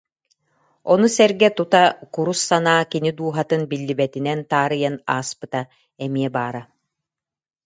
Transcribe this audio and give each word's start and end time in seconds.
Ону 0.91 1.07
сэргэ 1.15 1.49
тута 1.57 1.83
курус 2.13 2.39
санаа 2.49 2.83
кини 2.91 3.11
дууһатын 3.17 3.61
биллибэтинэн 3.69 4.39
таарыйан 4.51 4.95
ааспыта 5.13 5.61
эмиэ 6.05 6.29
баара 6.35 6.61